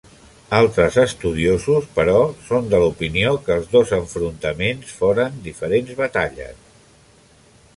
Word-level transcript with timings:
Altres 0.59 0.95
estudiosos, 1.01 1.89
però, 1.99 2.15
són 2.47 2.71
de 2.71 2.79
l'opinió 2.83 3.33
que 3.49 3.57
els 3.61 3.69
dos 3.75 3.93
enfrontaments 3.99 4.95
foren 5.03 5.37
diferents 5.49 5.93
batalles. 6.01 6.65